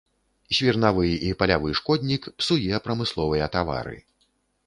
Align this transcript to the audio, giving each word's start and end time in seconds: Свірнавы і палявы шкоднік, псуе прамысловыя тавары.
Свірнавы 0.59 1.09
і 1.27 1.27
палявы 1.41 1.69
шкоднік, 1.79 2.23
псуе 2.43 2.79
прамысловыя 2.87 3.51
тавары. 3.57 3.97